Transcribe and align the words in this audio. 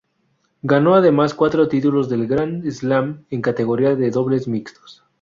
Ganó 0.63 0.95
además 0.95 1.35
cuatro 1.35 1.67
títulos 1.67 2.09
del 2.09 2.25
Grand 2.25 2.67
Slam 2.67 3.23
en 3.29 3.39
categoría 3.43 3.95
de 3.95 4.09
dobles 4.09 4.47
mixtos. 4.47 5.03